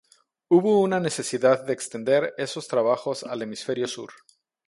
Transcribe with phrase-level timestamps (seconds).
[0.47, 4.09] Hubo una necesidad de extender esos trabajos al Hemisferio Sur.